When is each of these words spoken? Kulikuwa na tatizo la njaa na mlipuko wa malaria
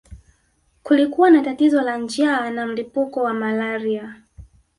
Kulikuwa 0.83 1.29
na 1.31 1.41
tatizo 1.41 1.81
la 1.81 1.97
njaa 1.97 2.49
na 2.49 2.67
mlipuko 2.67 3.23
wa 3.23 3.33
malaria 3.33 4.23